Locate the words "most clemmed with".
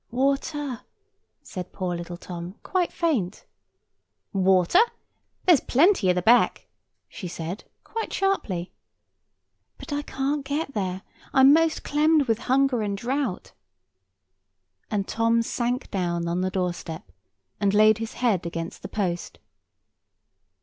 11.53-12.39